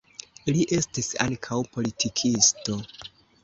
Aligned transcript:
Li 0.55 0.65
estis 0.77 1.11
ankaŭ 1.27 1.59
politikisto. 1.77 2.83